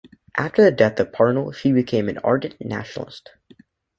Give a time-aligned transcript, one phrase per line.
[0.35, 3.29] After the death of Parnell she became an ardent nationalist.